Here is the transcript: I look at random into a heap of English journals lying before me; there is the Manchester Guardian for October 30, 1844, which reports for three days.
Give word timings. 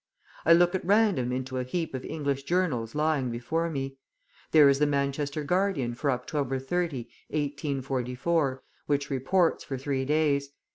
I 0.47 0.53
look 0.53 0.73
at 0.73 0.83
random 0.83 1.31
into 1.31 1.59
a 1.59 1.63
heap 1.63 1.93
of 1.93 2.03
English 2.03 2.41
journals 2.45 2.95
lying 2.95 3.29
before 3.29 3.69
me; 3.69 3.97
there 4.51 4.67
is 4.67 4.79
the 4.79 4.87
Manchester 4.87 5.43
Guardian 5.43 5.93
for 5.93 6.09
October 6.09 6.57
30, 6.57 7.01
1844, 7.29 8.63
which 8.87 9.11
reports 9.11 9.63
for 9.63 9.77
three 9.77 10.03
days. 10.03 10.49